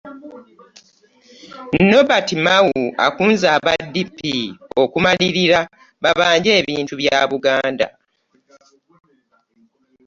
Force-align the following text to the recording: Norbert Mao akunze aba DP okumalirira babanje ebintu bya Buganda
Norbert 1.89 2.29
Mao 2.45 2.81
akunze 3.07 3.47
aba 3.55 3.73
DP 3.93 4.19
okumalirira 4.83 5.59
babanje 6.03 6.49
ebintu 6.61 6.93
bya 7.01 7.17
Buganda 7.31 7.87